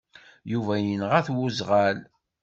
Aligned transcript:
Yuba 0.51 0.73
yenɣa-t 0.79 1.27
uẓɣal. 1.43 1.97